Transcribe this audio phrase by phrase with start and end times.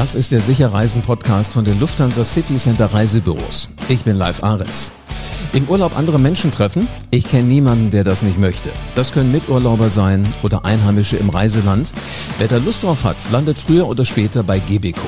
[0.00, 3.68] Das ist der Sicherreisen-Podcast von den Lufthansa City Center Reisebüros.
[3.90, 4.92] Ich bin Live Ahrens.
[5.52, 6.88] Im Urlaub andere Menschen treffen?
[7.10, 8.70] Ich kenne niemanden, der das nicht möchte.
[8.94, 11.92] Das können Miturlauber sein oder Einheimische im Reiseland.
[12.38, 15.06] Wer da Lust drauf hat, landet früher oder später bei Gebeco.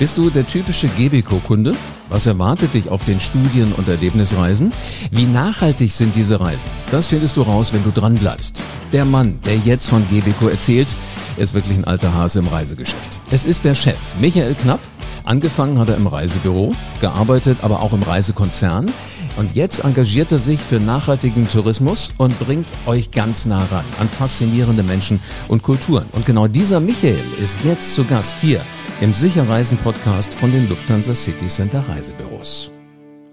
[0.00, 1.72] Bist du der typische Gebeco-Kunde?
[2.08, 4.72] Was erwartet dich auf den Studien- und Erlebnisreisen?
[5.10, 6.70] Wie nachhaltig sind diese Reisen?
[6.90, 8.62] Das findest du raus, wenn du dran bleibst.
[8.94, 10.96] Der Mann, der jetzt von Gebeco erzählt,
[11.36, 13.20] ist wirklich ein alter Hase im Reisegeschäft.
[13.30, 14.80] Es ist der Chef, Michael Knapp.
[15.24, 16.72] Angefangen hat er im Reisebüro,
[17.02, 18.90] gearbeitet aber auch im Reisekonzern.
[19.36, 24.08] Und jetzt engagiert er sich für nachhaltigen Tourismus und bringt euch ganz nah ran an
[24.08, 26.06] faszinierende Menschen und Kulturen.
[26.12, 28.62] Und genau dieser Michael ist jetzt zu Gast hier
[29.00, 32.70] im Sicherreisen-Podcast von den Lufthansa City Center Reisebüros.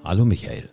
[0.02, 0.70] Hallo Michael.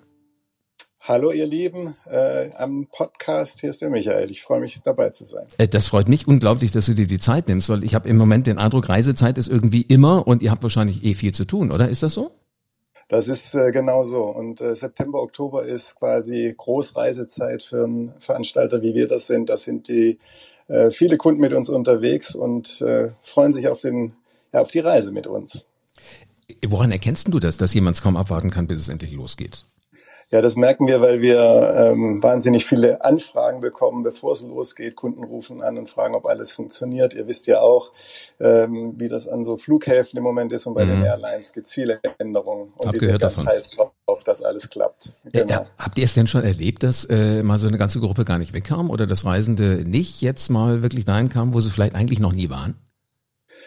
[1.01, 4.30] Hallo ihr Lieben, äh, am Podcast, hier ist der Michael.
[4.30, 5.47] Ich freue mich dabei zu sein.
[5.59, 8.17] Äh, das freut mich unglaublich, dass du dir die Zeit nimmst, weil ich habe im
[8.17, 11.73] Moment den Eindruck, Reisezeit ist irgendwie immer und ihr habt wahrscheinlich eh viel zu tun,
[11.73, 11.89] oder?
[11.89, 12.31] Ist das so?
[13.08, 14.23] Das ist äh, genau so.
[14.23, 19.51] Und äh, September, Oktober ist quasi Großreisezeit für einen Veranstalter, wie wir das sind.
[19.51, 20.19] Das sind die
[20.69, 24.14] äh, viele Kunden mit uns unterwegs und äh, freuen sich auf den
[24.60, 25.64] auf die Reise mit uns.
[26.66, 29.64] Woran erkennst du das, dass jemand es kaum abwarten kann, bis es endlich losgeht?
[30.30, 34.96] Ja, das merken wir, weil wir ähm, wahnsinnig viele Anfragen bekommen, bevor es losgeht.
[34.96, 37.14] Kunden rufen an und fragen, ob alles funktioniert.
[37.14, 37.92] Ihr wisst ja auch,
[38.41, 40.91] ähm, wie das an so Flughäfen im Moment ist und bei mhm.
[40.91, 42.72] den Airlines gibt es viele Änderungen.
[42.77, 43.46] Und Hab gehört davon.
[43.46, 45.12] heißt auch, dass alles klappt.
[45.30, 45.48] Genau.
[45.48, 48.39] Ja, habt ihr es denn schon erlebt, dass äh, mal so eine ganze Gruppe gar
[48.39, 52.18] nicht wegkam oder dass Reisende nicht jetzt mal wirklich dahin kamen, wo sie vielleicht eigentlich
[52.18, 52.74] noch nie waren?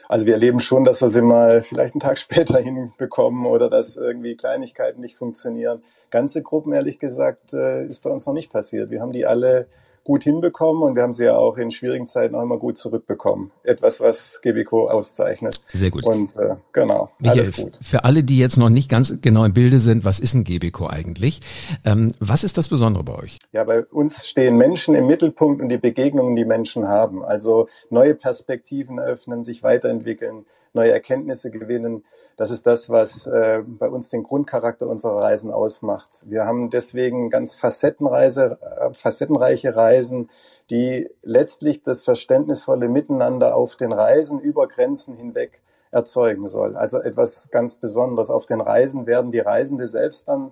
[0.08, 3.98] Also wir erleben schon, dass wir sie mal vielleicht einen Tag später hinbekommen oder dass
[3.98, 5.84] irgendwie Kleinigkeiten nicht funktionieren.
[6.10, 8.90] Ganze Gruppen, ehrlich gesagt, äh, ist bei uns noch nicht passiert.
[8.90, 9.68] Wir haben die alle
[10.08, 13.52] gut hinbekommen und wir haben sie ja auch in schwierigen Zeiten auch immer gut zurückbekommen.
[13.64, 15.60] Etwas, was Gebico auszeichnet.
[15.74, 16.06] Sehr gut.
[16.06, 17.78] Und äh, genau, Michael, alles gut.
[17.82, 20.88] Für alle, die jetzt noch nicht ganz genau im Bilde sind, was ist ein Gebico
[20.88, 21.42] eigentlich?
[21.84, 23.38] Ähm, was ist das Besondere bei euch?
[23.52, 27.26] Ja, bei uns stehen Menschen im Mittelpunkt und die Begegnungen, die Menschen haben.
[27.26, 32.06] Also neue Perspektiven öffnen, sich weiterentwickeln, neue Erkenntnisse gewinnen.
[32.38, 36.24] Das ist das, was äh, bei uns den Grundcharakter unserer Reisen ausmacht.
[36.28, 40.30] Wir haben deswegen ganz Facettenreise, äh, facettenreiche Reisen,
[40.70, 46.76] die letztlich das verständnisvolle Miteinander auf den Reisen über Grenzen hinweg erzeugen soll.
[46.76, 48.30] Also etwas ganz Besonderes.
[48.30, 50.52] Auf den Reisen werden die Reisende selbst dann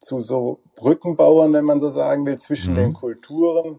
[0.00, 2.78] zu so Brückenbauern, wenn man so sagen will, zwischen mhm.
[2.78, 3.78] den Kulturen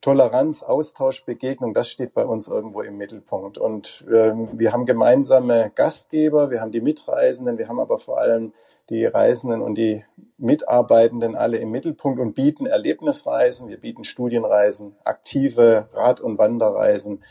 [0.00, 3.58] Toleranz, Austausch, Begegnung, das steht bei uns irgendwo im Mittelpunkt.
[3.58, 8.52] Und ähm, wir haben gemeinsame Gastgeber, wir haben die Mitreisenden, wir haben aber vor allem
[8.90, 10.04] die Reisenden und die
[10.38, 17.22] Mitarbeitenden alle im Mittelpunkt und bieten Erlebnisreisen, wir bieten Studienreisen, aktive Rad- und Wanderreisen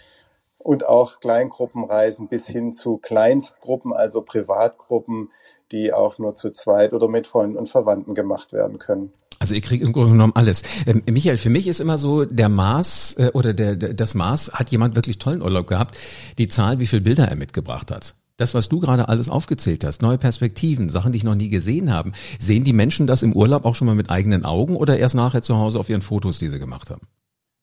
[0.60, 5.32] und auch Kleingruppenreisen bis hin zu Kleinstgruppen, also Privatgruppen,
[5.72, 9.12] die auch nur zu zweit oder mit Freunden und Verwandten gemacht werden können.
[9.40, 10.64] Also ihr kriegt im Grunde genommen alles.
[10.86, 14.54] Ähm, Michael, für mich ist immer so der Maß äh, oder der, der, das Maß,
[14.54, 15.98] hat jemand wirklich tollen Urlaub gehabt,
[16.38, 18.16] die Zahl, wie viel Bilder er mitgebracht hat.
[18.38, 21.92] Das, was du gerade alles aufgezählt hast, neue Perspektiven, Sachen, die ich noch nie gesehen
[21.92, 25.16] habe, sehen die Menschen das im Urlaub auch schon mal mit eigenen Augen oder erst
[25.16, 27.08] nachher zu Hause auf ihren Fotos, die sie gemacht haben?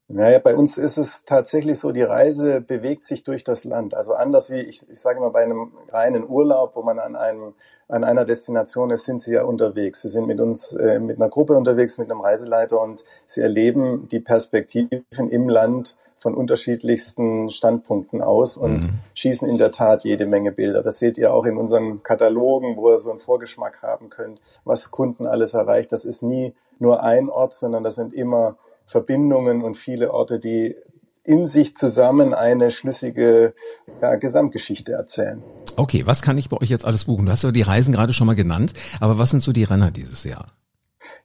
[0.07, 3.95] Naja, bei uns ist es tatsächlich so, die Reise bewegt sich durch das Land.
[3.95, 7.55] Also anders wie, ich, ich sage mal, bei einem reinen Urlaub, wo man an, einem,
[7.87, 10.03] an einer Destination ist, sind sie ja unterwegs.
[10.03, 14.07] Sie sind mit uns, äh, mit einer Gruppe unterwegs, mit einem Reiseleiter und sie erleben
[14.07, 18.99] die Perspektiven im Land von unterschiedlichsten Standpunkten aus und mhm.
[19.15, 20.83] schießen in der Tat jede Menge Bilder.
[20.83, 24.91] Das seht ihr auch in unseren Katalogen, wo ihr so einen Vorgeschmack haben könnt, was
[24.91, 25.91] Kunden alles erreicht.
[25.91, 30.75] Das ist nie nur ein Ort, sondern das sind immer Verbindungen und viele Orte, die
[31.23, 33.53] in sich zusammen eine schlüssige
[34.01, 35.41] ja, Gesamtgeschichte erzählen.
[35.75, 37.25] Okay, was kann ich bei euch jetzt alles buchen?
[37.25, 39.91] Du hast ja die Reisen gerade schon mal genannt, aber was sind so die Renner
[39.91, 40.47] dieses Jahr?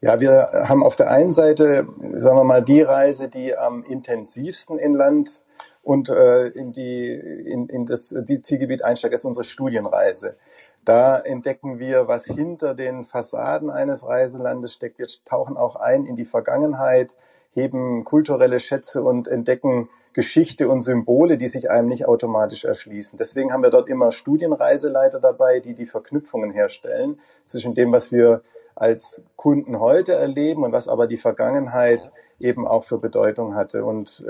[0.01, 4.79] Ja, wir haben auf der einen Seite, sagen wir mal, die Reise, die am intensivsten
[4.79, 5.43] in Land
[5.83, 10.37] und äh, in, die, in, in das die Zielgebiet einsteigt, ist unsere Studienreise.
[10.85, 14.99] Da entdecken wir, was hinter den Fassaden eines Reiselandes steckt.
[14.99, 17.17] Wir tauchen auch ein in die Vergangenheit,
[17.53, 23.17] heben kulturelle Schätze und entdecken Geschichte und Symbole, die sich einem nicht automatisch erschließen.
[23.19, 28.43] Deswegen haben wir dort immer Studienreiseleiter dabei, die die Verknüpfungen herstellen zwischen dem, was wir
[28.75, 33.85] als Kunden heute erleben und was aber die Vergangenheit eben auch für Bedeutung hatte.
[33.85, 34.25] Und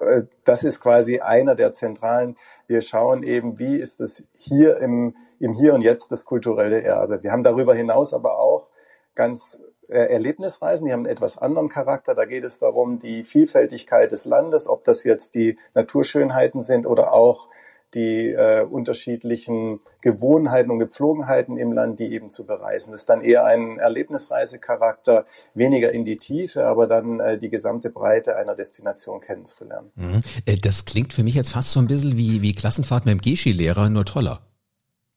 [0.00, 2.36] äh, das ist quasi einer der zentralen.
[2.66, 7.22] Wir schauen eben, wie ist es hier im, im Hier und Jetzt das kulturelle Erbe.
[7.22, 8.68] Wir haben darüber hinaus aber auch
[9.14, 12.14] ganz äh, Erlebnisreisen, die haben einen etwas anderen Charakter.
[12.14, 17.12] Da geht es darum, die Vielfältigkeit des Landes, ob das jetzt die Naturschönheiten sind oder
[17.12, 17.48] auch
[17.94, 22.90] die äh, unterschiedlichen Gewohnheiten und Gepflogenheiten im Land, die eben zu bereisen.
[22.90, 25.24] Das ist dann eher ein Erlebnisreisecharakter,
[25.54, 29.90] weniger in die Tiefe, aber dann äh, die gesamte Breite einer Destination kennenzulernen.
[29.94, 30.20] Mhm.
[30.44, 33.20] Äh, das klingt für mich jetzt fast so ein bisschen wie, wie Klassenfahrt mit dem
[33.20, 34.42] Geschi-Lehrer, nur toller.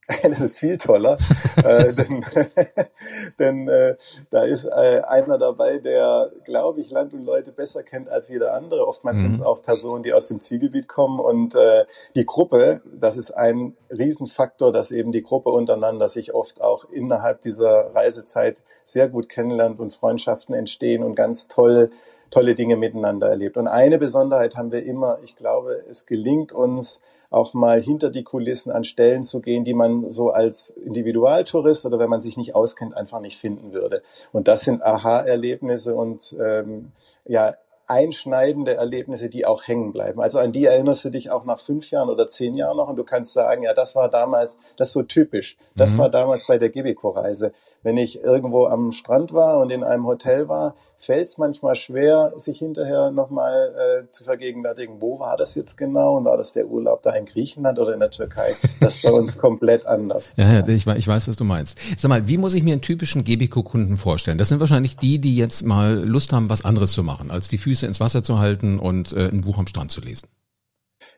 [0.24, 1.18] Das ist viel toller,
[1.64, 2.26] äh, denn,
[3.40, 3.96] denn äh,
[4.30, 8.54] da ist äh, einer dabei, der, glaube ich, Land und Leute besser kennt als jeder
[8.54, 8.88] andere.
[8.88, 9.22] Oftmals mhm.
[9.22, 13.32] sind es auch Personen, die aus dem Zielgebiet kommen und äh, die Gruppe, das ist
[13.32, 19.30] ein Riesenfaktor, dass eben die Gruppe untereinander sich oft auch innerhalb dieser Reisezeit sehr gut
[19.30, 21.92] kennenlernt und Freundschaften entstehen und ganz toll
[22.32, 23.58] tolle Dinge miteinander erlebt.
[23.58, 27.02] Und eine Besonderheit haben wir immer, ich glaube, es gelingt uns,
[27.32, 31.98] auch mal hinter die Kulissen an Stellen zu gehen, die man so als Individualtourist oder
[31.98, 34.04] wenn man sich nicht auskennt, einfach nicht finden würde.
[34.34, 36.92] Und das sind Aha-Erlebnisse und ähm,
[37.26, 37.56] ja,
[37.88, 40.22] einschneidende Erlebnisse, die auch hängen bleiben.
[40.22, 42.96] Also an die erinnerst du dich auch nach fünf Jahren oder zehn Jahren noch und
[42.98, 45.58] du kannst sagen, ja, das war damals, das ist so typisch.
[45.76, 45.98] Das mhm.
[46.00, 50.48] war damals bei der Gibico-Reise wenn ich irgendwo am Strand war und in einem Hotel
[50.48, 55.78] war, fällt es manchmal schwer, sich hinterher nochmal äh, zu vergegenwärtigen, wo war das jetzt
[55.78, 58.54] genau und war das der Urlaub da in Griechenland oder in der Türkei?
[58.80, 60.36] Das ist bei uns komplett anders.
[60.38, 61.80] Ja, ja, ich, ich weiß, was du meinst.
[61.98, 64.38] Sag mal, wie muss ich mir einen typischen Gebico-Kunden vorstellen?
[64.38, 67.58] Das sind wahrscheinlich die, die jetzt mal Lust haben, was anderes zu machen, als die
[67.58, 70.28] Füße ins Wasser zu halten und äh, ein Buch am Strand zu lesen.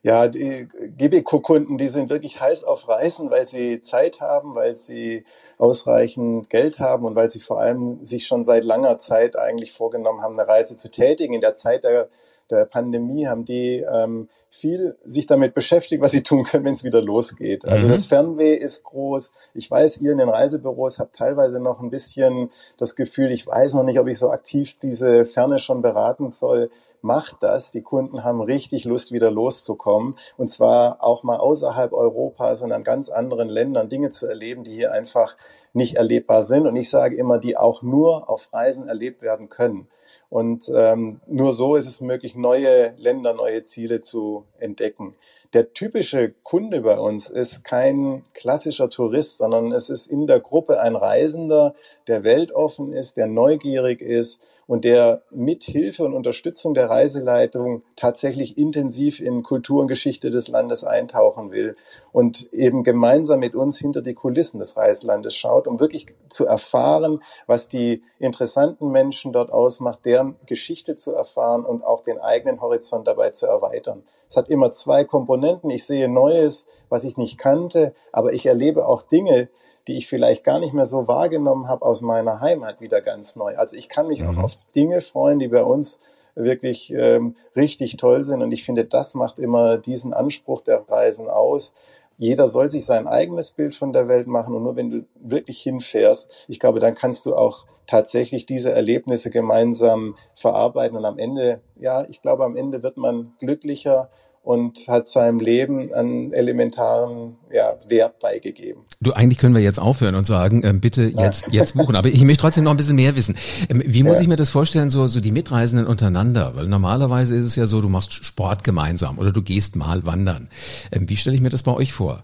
[0.03, 0.67] Ja, die
[0.97, 5.23] Gibico-Kunden, die sind wirklich heiß auf Reisen, weil sie Zeit haben, weil sie
[5.57, 10.21] ausreichend Geld haben und weil sie vor allem sich schon seit langer Zeit eigentlich vorgenommen
[10.21, 11.33] haben, eine Reise zu tätigen.
[11.33, 12.09] In der Zeit der,
[12.51, 16.83] der Pandemie haben die ähm, viel sich damit beschäftigt, was sie tun können, wenn es
[16.83, 17.65] wieder losgeht.
[17.65, 17.91] Also mhm.
[17.91, 19.31] das Fernweh ist groß.
[19.53, 23.73] Ich weiß, ihr in den Reisebüros habt teilweise noch ein bisschen das Gefühl, ich weiß
[23.75, 26.71] noch nicht, ob ich so aktiv diese Ferne schon beraten soll
[27.03, 27.71] macht das.
[27.71, 30.15] Die Kunden haben richtig Lust, wieder loszukommen.
[30.37, 34.91] Und zwar auch mal außerhalb Europas, sondern ganz anderen Ländern Dinge zu erleben, die hier
[34.91, 35.35] einfach
[35.73, 36.65] nicht erlebbar sind.
[36.67, 39.87] Und ich sage immer, die auch nur auf Reisen erlebt werden können.
[40.33, 45.15] Und ähm, nur so ist es möglich, neue Länder, neue Ziele zu entdecken.
[45.53, 50.79] Der typische Kunde bei uns ist kein klassischer Tourist, sondern es ist in der Gruppe
[50.79, 51.75] ein Reisender,
[52.07, 58.57] der weltoffen ist, der neugierig ist und der mit Hilfe und Unterstützung der Reiseleitung tatsächlich
[58.57, 61.75] intensiv in Kultur und Geschichte des Landes eintauchen will
[62.11, 67.21] und eben gemeinsam mit uns hinter die Kulissen des Reiselandes schaut, um wirklich zu erfahren,
[67.47, 73.07] was die interessanten Menschen dort ausmacht, deren Geschichte zu erfahren und auch den eigenen Horizont
[73.07, 74.03] dabei zu erweitern.
[74.27, 75.69] Es hat immer zwei Komponenten.
[75.69, 79.49] Ich sehe Neues, was ich nicht kannte, aber ich erlebe auch Dinge,
[79.87, 83.55] die ich vielleicht gar nicht mehr so wahrgenommen habe aus meiner Heimat wieder ganz neu.
[83.57, 84.29] Also ich kann mich mhm.
[84.29, 85.99] auch auf Dinge freuen, die bei uns
[86.35, 88.41] wirklich ähm, richtig toll sind.
[88.41, 91.73] Und ich finde, das macht immer diesen Anspruch der Reisen aus.
[92.17, 94.55] Jeder soll sich sein eigenes Bild von der Welt machen.
[94.55, 99.29] Und nur wenn du wirklich hinfährst, ich glaube, dann kannst du auch tatsächlich diese Erlebnisse
[99.29, 100.97] gemeinsam verarbeiten.
[100.97, 104.09] Und am Ende, ja, ich glaube, am Ende wird man glücklicher
[104.43, 108.83] und hat seinem Leben einen elementaren ja, Wert beigegeben.
[108.99, 111.95] Du, eigentlich können wir jetzt aufhören und sagen, äh, bitte jetzt, jetzt buchen.
[111.95, 113.37] Aber ich möchte trotzdem noch ein bisschen mehr wissen.
[113.69, 114.23] Ähm, wie muss ja.
[114.23, 116.51] ich mir das vorstellen, so, so die Mitreisenden untereinander?
[116.55, 120.49] Weil normalerweise ist es ja so, du machst Sport gemeinsam oder du gehst mal wandern.
[120.91, 122.23] Ähm, wie stelle ich mir das bei euch vor?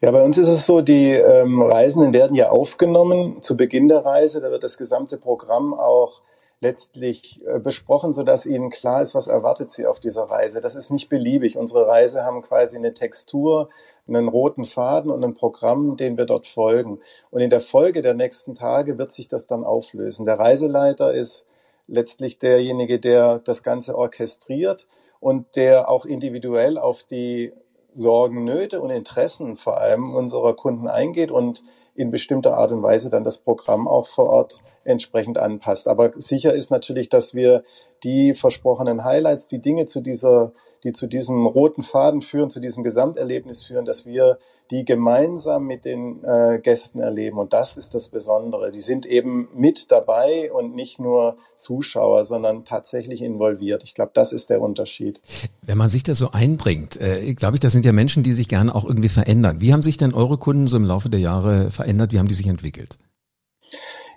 [0.00, 4.04] Ja, bei uns ist es so, die ähm, Reisenden werden ja aufgenommen zu Beginn der
[4.04, 4.40] Reise.
[4.40, 6.22] Da wird das gesamte Programm auch
[6.60, 10.60] letztlich äh, besprochen, so dass ihnen klar ist, was erwartet sie auf dieser Reise.
[10.60, 11.56] Das ist nicht beliebig.
[11.56, 13.70] Unsere Reise haben quasi eine Textur,
[14.06, 17.00] einen roten Faden und ein Programm, den wir dort folgen.
[17.30, 20.26] Und in der Folge der nächsten Tage wird sich das dann auflösen.
[20.26, 21.46] Der Reiseleiter ist
[21.86, 24.86] letztlich derjenige, der das Ganze orchestriert
[25.18, 27.52] und der auch individuell auf die
[27.94, 31.62] Sorgen, Nöte und Interessen vor allem unserer Kunden eingeht und
[31.94, 35.88] in bestimmter Art und Weise dann das Programm auch vor Ort entsprechend anpasst.
[35.88, 37.64] Aber sicher ist natürlich, dass wir
[38.02, 40.52] die versprochenen Highlights, die Dinge zu dieser,
[40.84, 44.38] die zu diesem roten Faden führen, zu diesem Gesamterlebnis führen, dass wir
[44.70, 47.38] die gemeinsam mit den äh, Gästen erleben.
[47.38, 48.70] Und das ist das Besondere.
[48.70, 53.82] Die sind eben mit dabei und nicht nur Zuschauer, sondern tatsächlich involviert.
[53.82, 55.20] Ich glaube, das ist der Unterschied.
[55.62, 58.48] Wenn man sich da so einbringt, äh, glaube ich, das sind ja Menschen, die sich
[58.48, 59.60] gerne auch irgendwie verändern.
[59.60, 62.12] Wie haben sich denn eure Kunden so im Laufe der Jahre verändert?
[62.12, 62.96] Wie haben die sich entwickelt?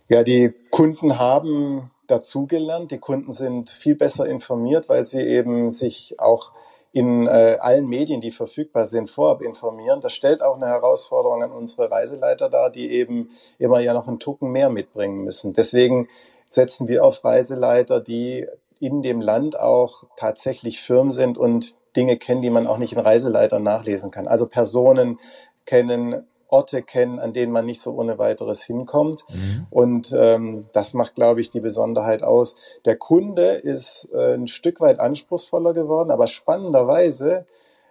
[0.07, 2.91] Ja, die Kunden haben dazugelernt.
[2.91, 6.51] Die Kunden sind viel besser informiert, weil sie eben sich auch
[6.91, 9.99] in äh, allen Medien, die verfügbar sind, vorab informieren.
[9.99, 14.19] Das stellt auch eine Herausforderung an unsere Reiseleiter dar, die eben immer ja noch einen
[14.19, 15.53] Tucken mehr mitbringen müssen.
[15.53, 16.07] Deswegen
[16.49, 18.47] setzen wir auf Reiseleiter, die
[18.79, 22.99] in dem Land auch tatsächlich firm sind und Dinge kennen, die man auch nicht in
[22.99, 24.27] Reiseleitern nachlesen kann.
[24.27, 25.19] Also Personen
[25.65, 29.25] kennen, Orte kennen, an denen man nicht so ohne weiteres hinkommt.
[29.29, 29.65] Mhm.
[29.71, 32.55] Und ähm, das macht, glaube ich, die Besonderheit aus.
[32.85, 37.47] Der Kunde ist äh, ein Stück weit anspruchsvoller geworden, aber spannenderweise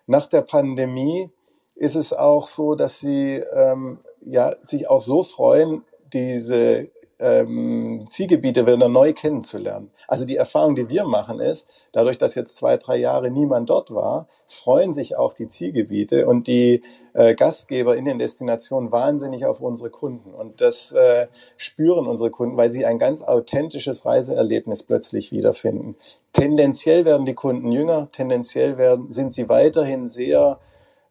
[0.07, 1.31] nach der Pandemie
[1.75, 6.88] ist es auch so, dass sie ähm, ja sich auch so freuen, diese
[7.22, 9.90] ähm, Zielgebiete wieder neu kennenzulernen.
[10.08, 13.92] Also die Erfahrung, die wir machen, ist, dadurch, dass jetzt zwei, drei Jahre niemand dort
[13.92, 16.82] war, freuen sich auch die Zielgebiete und die
[17.14, 20.34] äh, Gastgeber in den Destinationen wahnsinnig auf unsere Kunden.
[20.34, 25.96] Und das äh, spüren unsere Kunden, weil sie ein ganz authentisches Reiseerlebnis plötzlich wiederfinden.
[26.32, 30.58] Tendenziell werden die Kunden jünger, tendenziell werden, sind sie weiterhin sehr,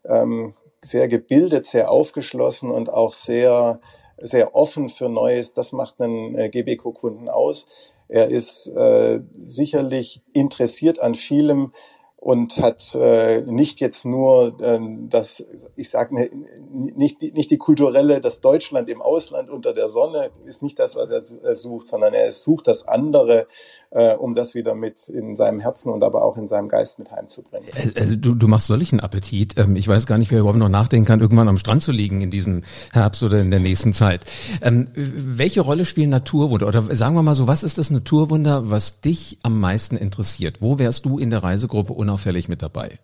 [0.04, 3.80] ähm, sehr gebildet, sehr aufgeschlossen und auch sehr
[4.22, 5.54] sehr offen für Neues.
[5.54, 7.66] Das macht einen äh, GBQ-Kunden aus.
[8.08, 11.72] Er ist äh, sicherlich interessiert an vielem
[12.16, 16.30] und hat äh, nicht jetzt nur äh, das, ich sage ne,
[16.70, 21.10] nicht, nicht die kulturelle, das Deutschland im Ausland unter der Sonne ist nicht das, was
[21.10, 23.48] er sucht, sondern er sucht das andere
[23.94, 27.10] äh, um das wieder mit in seinem Herzen und aber auch in seinem Geist mit
[27.10, 27.68] heimzubringen.
[27.74, 29.58] Äh, also du, du machst solchen Appetit.
[29.58, 32.20] Ähm, ich weiß gar nicht, wer überhaupt noch nachdenken kann, irgendwann am Strand zu liegen
[32.20, 34.24] in diesem Herbst oder in der nächsten Zeit.
[34.62, 36.66] Ähm, welche Rolle spielen Naturwunder?
[36.66, 40.60] Oder sagen wir mal so, was ist das Naturwunder, was dich am meisten interessiert?
[40.60, 42.98] Wo wärst du in der Reisegruppe unauffällig mit dabei?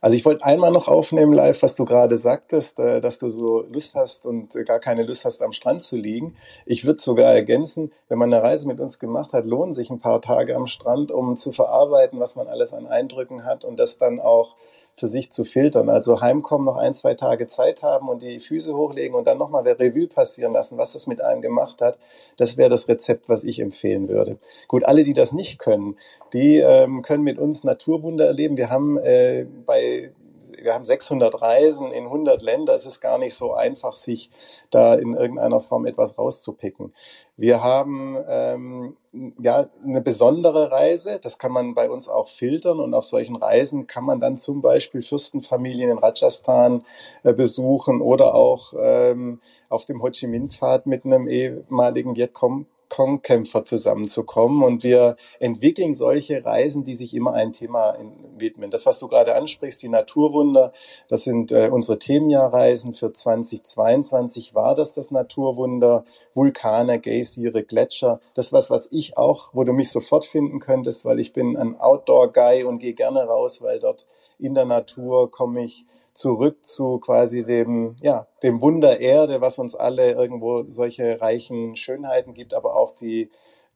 [0.00, 3.62] Also ich wollte einmal noch aufnehmen live, was du gerade sagtest, äh, dass du so
[3.62, 6.36] Lust hast und gar keine Lust hast, am Strand zu liegen.
[6.66, 10.00] Ich würde sogar ergänzen, wenn man eine Reise mit uns gemacht hat, lohnen sich ein
[10.00, 13.98] paar Tage am Strand, um zu verarbeiten, was man alles an Eindrücken hat und das
[13.98, 14.56] dann auch
[14.96, 15.88] für sich zu filtern.
[15.88, 19.66] Also heimkommen, noch ein, zwei Tage Zeit haben und die Füße hochlegen und dann nochmal
[19.66, 21.98] Revue passieren lassen, was das mit einem gemacht hat.
[22.36, 24.38] Das wäre das Rezept, was ich empfehlen würde.
[24.68, 25.96] Gut, alle, die das nicht können,
[26.32, 28.56] die ähm, können mit uns Naturwunder erleben.
[28.56, 30.12] Wir haben äh, bei
[30.52, 32.74] wir haben 600 Reisen in 100 Länder.
[32.74, 34.30] Es ist gar nicht so einfach, sich
[34.70, 36.92] da in irgendeiner Form etwas rauszupicken.
[37.36, 38.96] Wir haben ähm,
[39.40, 41.18] ja eine besondere Reise.
[41.22, 44.62] Das kann man bei uns auch filtern und auf solchen Reisen kann man dann zum
[44.62, 46.84] Beispiel Fürstenfamilien in Rajasthan
[47.22, 52.66] äh, besuchen oder auch ähm, auf dem Ho Chi Minh Pfad mit einem ehemaligen Vietcong
[52.94, 54.62] Kong-Kämpfer zusammenzukommen.
[54.62, 57.98] Und wir entwickeln solche Reisen, die sich immer ein Thema
[58.38, 58.70] widmen.
[58.70, 60.72] Das, was du gerade ansprichst, die Naturwunder,
[61.08, 62.94] das sind äh, unsere Themenjahrreisen.
[62.94, 66.04] Für 2022 war das das Naturwunder.
[66.34, 68.20] Vulkane, Geysire, Gletscher.
[68.34, 71.80] Das was, was ich auch, wo du mich sofort finden könntest, weil ich bin ein
[71.80, 74.06] Outdoor-Guy und gehe gerne raus, weil dort
[74.38, 75.84] in der Natur komme ich
[76.14, 82.34] zurück zu quasi dem, ja, dem Wunder Erde, was uns alle irgendwo solche reichen Schönheiten
[82.34, 83.30] gibt, aber auch die,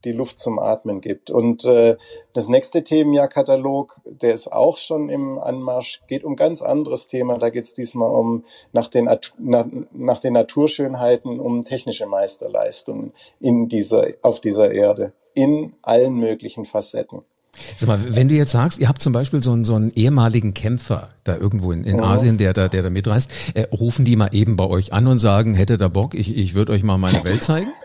[0.05, 1.31] die Luft zum Atmen gibt.
[1.31, 1.97] Und äh,
[2.33, 7.39] das nächste Themenjahrkatalog, der ist auch schon im Anmarsch, geht um ganz anderes Thema.
[7.39, 13.69] Da geht es diesmal um nach den, nach, nach den Naturschönheiten, um technische Meisterleistungen in
[13.69, 17.23] dieser, auf dieser Erde, in allen möglichen Facetten.
[17.77, 20.55] Sag mal, wenn du jetzt sagst, ihr habt zum Beispiel so einen, so einen ehemaligen
[20.55, 22.05] Kämpfer da irgendwo in, in ja.
[22.05, 25.19] Asien, der da, der da mitreist, äh, rufen die mal eben bei euch an und
[25.19, 27.73] sagen, hätte da Bock, ich, ich würde euch mal meine Welt zeigen?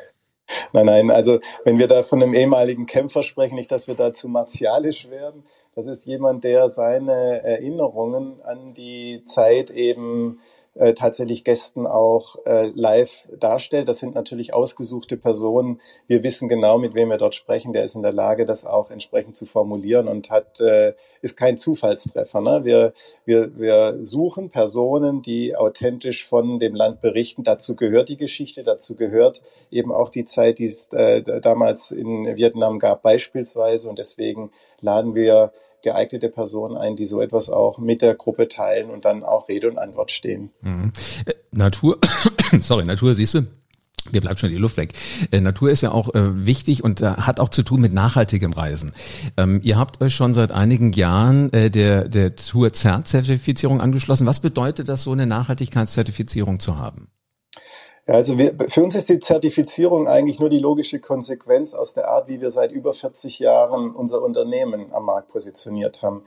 [0.73, 4.13] Nein, nein, also wenn wir da von einem ehemaligen Kämpfer sprechen, nicht, dass wir da
[4.13, 5.45] zu martialisch werden.
[5.73, 10.39] Das ist jemand, der seine Erinnerungen an die Zeit eben
[10.75, 13.87] äh, tatsächlich Gästen auch äh, live darstellt.
[13.87, 15.79] Das sind natürlich ausgesuchte Personen.
[16.07, 17.73] Wir wissen genau, mit wem wir dort sprechen.
[17.73, 21.57] Der ist in der Lage, das auch entsprechend zu formulieren und hat äh, ist kein
[21.57, 22.41] Zufallstreffer.
[22.41, 22.61] Ne?
[22.63, 22.93] Wir,
[23.25, 27.43] wir, wir suchen Personen, die authentisch von dem Land berichten.
[27.43, 32.35] Dazu gehört die Geschichte, dazu gehört eben auch die Zeit, die es äh, damals in
[32.35, 33.89] Vietnam gab beispielsweise.
[33.89, 34.51] Und deswegen
[34.81, 39.23] laden wir geeignete Personen ein, die so etwas auch mit der Gruppe teilen und dann
[39.23, 40.49] auch Rede und Antwort stehen.
[40.61, 40.93] Mhm.
[41.25, 41.99] Äh, Natur,
[42.59, 43.41] sorry, Natur, siehst du?
[44.11, 44.93] Mir bleibt schon die Luft weg.
[45.31, 48.51] Äh, Natur ist ja auch äh, wichtig und äh, hat auch zu tun mit nachhaltigem
[48.51, 48.91] Reisen.
[49.37, 54.27] Ähm, ihr habt euch schon seit einigen Jahren äh, der, der Tour-Zert-Zertifizierung angeschlossen.
[54.27, 57.07] Was bedeutet das, so eine Nachhaltigkeitszertifizierung zu haben?
[58.05, 62.09] Ja, also wir, für uns ist die Zertifizierung eigentlich nur die logische Konsequenz aus der
[62.09, 66.25] Art, wie wir seit über 40 Jahren unser Unternehmen am Markt positioniert haben.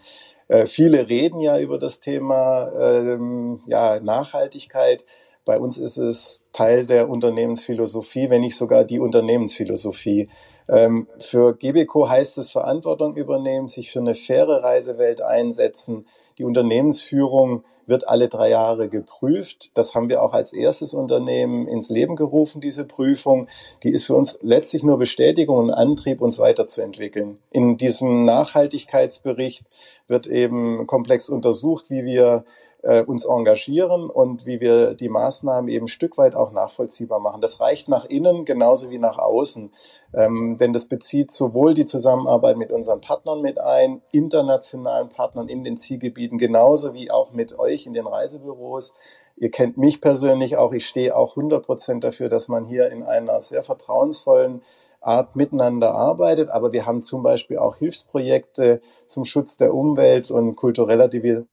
[0.48, 5.04] Äh, viele reden ja über das Thema ähm, ja, Nachhaltigkeit.
[5.44, 10.30] Bei uns ist es Teil der Unternehmensphilosophie, wenn nicht sogar die Unternehmensphilosophie.
[10.70, 16.06] Ähm, für GBCO heißt es Verantwortung übernehmen, sich für eine faire Reisewelt einsetzen,
[16.38, 19.70] Die Unternehmensführung wird alle drei Jahre geprüft.
[19.74, 23.48] Das haben wir auch als erstes Unternehmen ins Leben gerufen, diese Prüfung.
[23.82, 27.38] Die ist für uns letztlich nur Bestätigung und Antrieb, uns weiterzuentwickeln.
[27.50, 29.64] In diesem Nachhaltigkeitsbericht
[30.08, 32.44] wird eben komplex untersucht, wie wir
[32.82, 37.40] äh, uns engagieren und wie wir die Maßnahmen eben ein Stück weit auch nachvollziehbar machen.
[37.40, 39.72] Das reicht nach innen genauso wie nach außen,
[40.14, 45.64] ähm, denn das bezieht sowohl die Zusammenarbeit mit unseren Partnern mit ein, internationalen Partnern in
[45.64, 48.94] den Zielgebieten, genauso wie auch mit euch in den Reisebüros.
[49.36, 50.72] Ihr kennt mich persönlich auch.
[50.72, 54.62] Ich stehe auch 100 Prozent dafür, dass man hier in einer sehr vertrauensvollen
[55.02, 56.48] Art miteinander arbeitet.
[56.48, 61.50] Aber wir haben zum Beispiel auch Hilfsprojekte zum Schutz der Umwelt und kultureller Diversität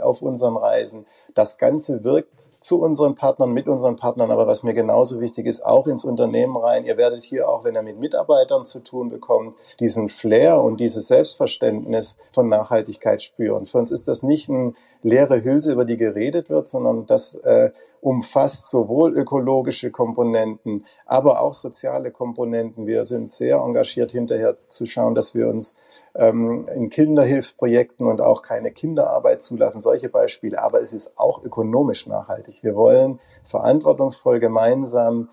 [0.00, 1.06] auf unseren Reisen.
[1.34, 5.64] Das Ganze wirkt zu unseren Partnern, mit unseren Partnern, aber was mir genauso wichtig ist,
[5.64, 6.84] auch ins Unternehmen rein.
[6.84, 11.06] Ihr werdet hier auch, wenn ihr mit Mitarbeitern zu tun bekommt, diesen Flair und dieses
[11.08, 13.66] Selbstverständnis von Nachhaltigkeit spüren.
[13.66, 17.70] Für uns ist das nicht eine leere Hülse, über die geredet wird, sondern das äh,
[18.00, 22.86] umfasst sowohl ökologische Komponenten, aber auch soziale Komponenten.
[22.86, 25.76] Wir sind sehr engagiert hinterher zu schauen, dass wir uns
[26.14, 30.60] ähm, in Kinderhilfsprojekten und auch keine Kinderarbeit zulassen, solche Beispiele.
[30.60, 32.64] Aber es ist auch ökonomisch nachhaltig.
[32.64, 35.28] Wir wollen verantwortungsvoll gemeinsam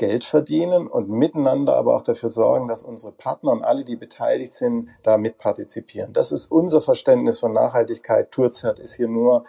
[0.00, 4.54] Geld verdienen und miteinander aber auch dafür sorgen, dass unsere Partner und alle, die beteiligt
[4.54, 6.14] sind, da mitpartizipieren.
[6.14, 8.32] Das ist unser Verständnis von Nachhaltigkeit.
[8.32, 9.44] Tourzert ist hier nur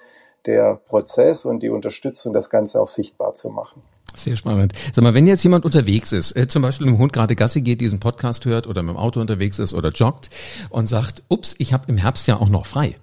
[0.46, 3.82] der Prozess und die Unterstützung, das Ganze auch sichtbar zu machen.
[4.14, 4.74] Sehr spannend.
[4.92, 7.80] Sag mal, wenn jetzt jemand unterwegs ist, äh, zum Beispiel dem Hund gerade Gassi geht,
[7.80, 10.32] diesen Podcast hört oder mit dem Auto unterwegs ist oder joggt
[10.70, 12.98] und sagt, ups, ich habe im Herbst ja auch noch frei.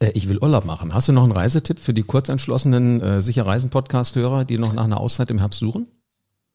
[0.00, 0.92] Äh, ich will Urlaub machen.
[0.92, 4.84] Hast du noch einen Reisetipp für die kurzentschlossenen äh, Sicher Reisen Podcast-Hörer, die noch nach
[4.84, 5.86] einer Auszeit im Herbst suchen?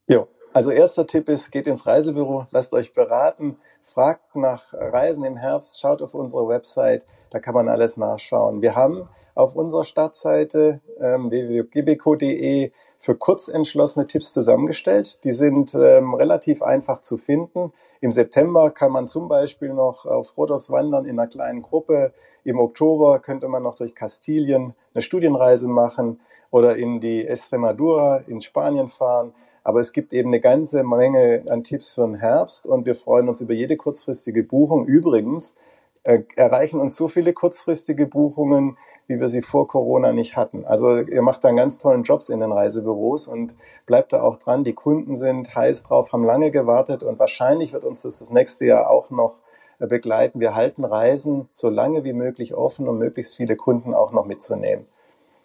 [0.05, 5.37] Jo, also erster Tipp ist, geht ins Reisebüro, lasst euch beraten, fragt nach Reisen im
[5.37, 8.61] Herbst, schaut auf unsere Website, da kann man alles nachschauen.
[8.61, 15.23] Wir haben auf unserer Startseite ähm, www.gbco.de für kurzentschlossene Tipps zusammengestellt.
[15.23, 17.71] Die sind ähm, relativ einfach zu finden.
[18.01, 22.13] Im September kann man zum Beispiel noch auf Rhodos wandern in einer kleinen Gruppe.
[22.43, 26.19] Im Oktober könnte man noch durch Kastilien eine Studienreise machen
[26.51, 29.33] oder in die Estremadura in Spanien fahren.
[29.63, 33.27] Aber es gibt eben eine ganze Menge an Tipps für den Herbst und wir freuen
[33.29, 34.85] uns über jede kurzfristige Buchung.
[34.85, 35.55] Übrigens
[36.03, 40.65] äh, erreichen uns so viele kurzfristige Buchungen, wie wir sie vor Corona nicht hatten.
[40.65, 44.37] Also ihr macht da einen ganz tollen Jobs in den Reisebüros und bleibt da auch
[44.37, 44.65] dran.
[44.65, 48.65] Die Kunden sind heiß drauf, haben lange gewartet und wahrscheinlich wird uns das das nächste
[48.65, 49.39] Jahr auch noch
[49.79, 50.41] äh, begleiten.
[50.41, 54.85] Wir halten Reisen so lange wie möglich offen, um möglichst viele Kunden auch noch mitzunehmen.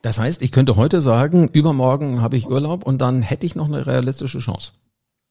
[0.03, 3.67] Das heißt, ich könnte heute sagen, übermorgen habe ich Urlaub und dann hätte ich noch
[3.67, 4.73] eine realistische Chance.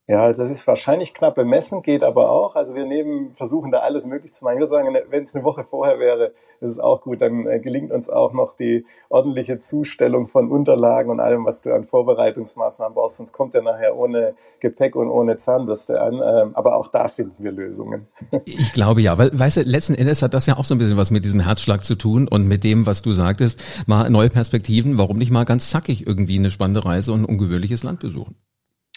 [0.10, 2.56] Ja, das ist wahrscheinlich knapp bemessen, geht aber auch.
[2.56, 4.58] Also wir nehmen, versuchen da alles möglich zu machen.
[4.58, 7.22] Wir sagen, wenn es eine Woche vorher wäre, ist es auch gut.
[7.22, 11.74] Dann äh, gelingt uns auch noch die ordentliche Zustellung von Unterlagen und allem, was du
[11.74, 13.17] an Vorbereitungsmaßnahmen brauchst.
[13.17, 16.13] Sonst kommt er nachher ohne Gepäck und ohne Zahnbürste an.
[16.13, 18.08] Ähm, aber auch da finden wir Lösungen.
[18.46, 20.98] Ich glaube ja, weil, weißt du, letzten Endes hat das ja auch so ein bisschen
[20.98, 24.98] was mit diesem Herzschlag zu tun und mit dem, was du sagtest, mal neue Perspektiven.
[24.98, 28.36] Warum nicht mal ganz zackig irgendwie eine spannende Reise und ein ungewöhnliches Land besuchen?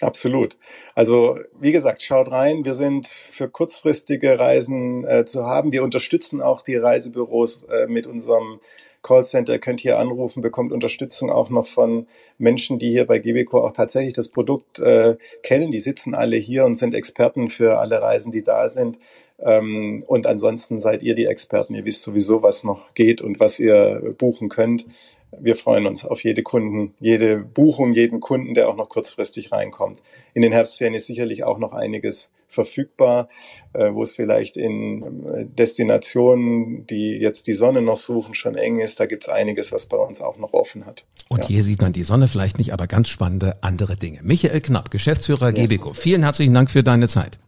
[0.01, 0.57] Absolut.
[0.95, 2.65] Also wie gesagt, schaut rein.
[2.65, 5.73] Wir sind für kurzfristige Reisen äh, zu haben.
[5.73, 8.61] Wir unterstützen auch die Reisebüros äh, mit unserem
[9.03, 9.55] Callcenter.
[9.55, 12.07] Ihr könnt hier anrufen, bekommt Unterstützung auch noch von
[12.39, 15.71] Menschen, die hier bei Gebeco auch tatsächlich das Produkt äh, kennen.
[15.71, 18.99] Die sitzen alle hier und sind Experten für alle Reisen, die da sind.
[19.39, 21.75] Ähm, und ansonsten seid ihr die Experten.
[21.75, 24.87] Ihr wisst sowieso, was noch geht und was ihr buchen könnt
[25.39, 30.03] wir freuen uns auf jede Kunden, jede Buchung, jeden Kunden, der auch noch kurzfristig reinkommt.
[30.35, 33.29] In den Herbstferien ist sicherlich auch noch einiges verfügbar,
[33.75, 38.81] äh, wo es vielleicht in äh, Destinationen, die jetzt die Sonne noch suchen, schon eng
[38.81, 38.99] ist.
[38.99, 41.07] Da gibt es einiges, was bei uns auch noch offen hat.
[41.29, 41.49] Und ja.
[41.49, 44.19] hier sieht man die Sonne vielleicht nicht, aber ganz spannende andere Dinge.
[44.23, 45.63] Michael Knapp, Geschäftsführer ja.
[45.63, 45.95] Gebeco.
[45.95, 47.39] Vielen herzlichen Dank für deine Zeit.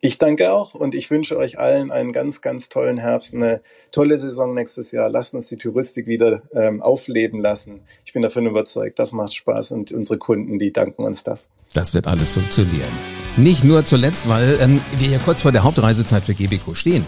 [0.00, 4.16] Ich danke auch und ich wünsche euch allen einen ganz, ganz tollen Herbst, eine tolle
[4.16, 5.08] Saison nächstes Jahr.
[5.08, 7.82] Lasst uns die Touristik wieder ähm, aufleben lassen.
[8.04, 11.50] Ich bin davon überzeugt, das macht Spaß und unsere Kunden, die danken uns das.
[11.72, 12.90] Das wird alles funktionieren.
[13.36, 17.06] Nicht nur zuletzt, weil ähm, wir hier kurz vor der Hauptreisezeit für Gebico stehen.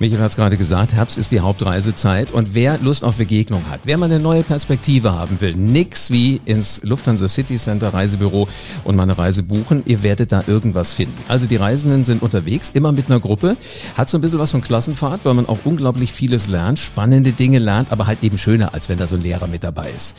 [0.00, 3.80] Michael hat es gerade gesagt, Herbst ist die Hauptreisezeit und wer Lust auf Begegnung hat,
[3.82, 8.46] wer mal eine neue Perspektive haben will, nix wie ins Lufthansa City Center Reisebüro
[8.84, 11.18] und mal eine Reise buchen, ihr werdet da irgendwas finden.
[11.26, 13.56] Also die Reisenden sind unterwegs, immer mit einer Gruppe,
[13.96, 17.58] hat so ein bisschen was von Klassenfahrt, weil man auch unglaublich vieles lernt, spannende Dinge
[17.58, 20.16] lernt, aber halt eben schöner, als wenn da so ein Lehrer mit dabei ist.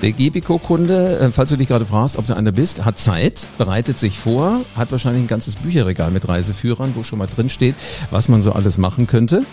[0.00, 3.27] Der Gebico-Kunde, äh, falls du dich gerade fragst, ob du einer bist, hat Zeit,
[3.58, 7.74] bereitet sich vor, hat wahrscheinlich ein ganzes Bücherregal mit Reiseführern, wo schon mal drin steht,
[8.10, 9.44] was man so alles machen könnte.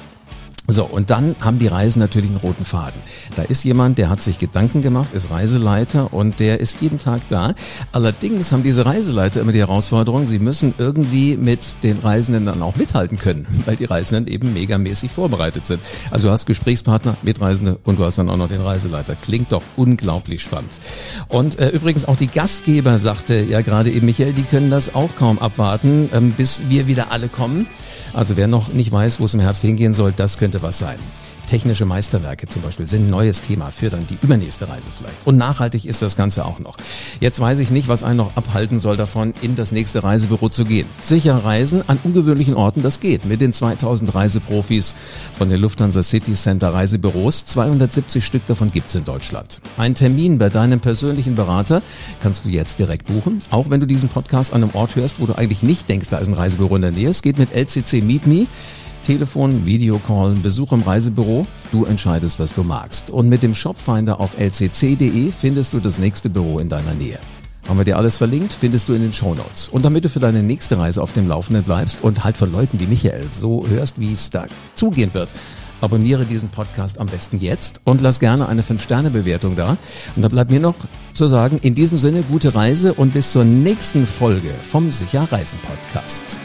[0.67, 2.99] So, und dann haben die Reisen natürlich einen roten Faden.
[3.36, 7.21] Da ist jemand, der hat sich Gedanken gemacht, ist Reiseleiter und der ist jeden Tag
[7.30, 7.54] da.
[7.91, 12.75] Allerdings haben diese Reiseleiter immer die Herausforderung, sie müssen irgendwie mit den Reisenden dann auch
[12.78, 15.82] mithalten können, weil die Reisenden eben megamäßig vorbereitet sind.
[16.10, 19.15] Also du hast Gesprächspartner, Mitreisende und du hast dann auch noch den Reiseleiter.
[19.15, 20.71] Klingt doch unglaublich spannend.
[21.28, 25.10] Und äh, übrigens auch die Gastgeber sagte ja gerade eben Michael, die können das auch
[25.15, 27.67] kaum abwarten, ähm, bis wir wieder alle kommen.
[28.13, 30.99] Also wer noch nicht weiß, wo es im Herbst hingehen soll, das könnte was sein.
[31.47, 35.27] Technische Meisterwerke zum Beispiel sind ein neues Thema für dann die übernächste Reise vielleicht.
[35.27, 36.77] Und nachhaltig ist das Ganze auch noch.
[37.19, 40.65] Jetzt weiß ich nicht, was einen noch abhalten soll davon, in das nächste Reisebüro zu
[40.65, 40.87] gehen.
[40.99, 43.25] Sicher reisen an ungewöhnlichen Orten, das geht.
[43.25, 44.95] Mit den 2000 Reiseprofis
[45.33, 47.45] von den Lufthansa City Center Reisebüros.
[47.45, 49.61] 270 Stück davon gibt's in Deutschland.
[49.77, 51.83] Ein Termin bei deinem persönlichen Berater
[52.21, 53.39] kannst du jetzt direkt buchen.
[53.51, 56.17] Auch wenn du diesen Podcast an einem Ort hörst, wo du eigentlich nicht denkst, da
[56.17, 57.09] ist ein Reisebüro in der Nähe.
[57.09, 58.47] Es geht mit LCC Meet Me.
[59.05, 61.45] Telefon, Videocall, Besuch im Reisebüro.
[61.71, 63.11] Du entscheidest, was du magst.
[63.11, 67.19] Und mit dem Shopfinder auf lcc.de findest du das nächste Büro in deiner Nähe.
[67.67, 69.67] Haben wir dir alles verlinkt, findest du in den Show Notes.
[69.67, 72.79] Und damit du für deine nächste Reise auf dem Laufenden bleibst und halt von Leuten
[72.79, 75.33] wie Michael so hörst, wie es da zugehen wird,
[75.81, 79.77] abonniere diesen Podcast am besten jetzt und lass gerne eine 5-Sterne-Bewertung da.
[80.15, 80.75] Und da bleibt mir noch
[81.13, 85.59] zu sagen, in diesem Sinne gute Reise und bis zur nächsten Folge vom Sicher Reisen
[85.59, 86.39] Podcast.